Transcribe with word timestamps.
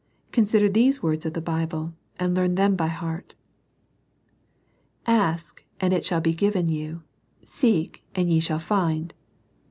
Consider 0.31 0.67
these 0.67 1.03
words 1.03 1.27
of 1.27 1.33
the 1.33 1.41
Bible, 1.43 1.93
and 2.19 2.33
learn 2.33 2.55
them 2.55 2.75
by 2.75 2.87
heart. 2.87 3.35
62 5.01 5.05
SERMONS 5.05 5.05
FOR 5.05 5.11
CHILDREN. 5.11 5.31
"Ask, 5.35 5.65
and 5.79 5.93
it 5.93 6.05
shall 6.05 6.21
be 6.21 6.33
given 6.33 6.67
you: 6.69 7.03
seek, 7.43 8.03
and 8.15 8.27
ye 8.27 8.39
shall 8.39 8.57
find." 8.57 9.13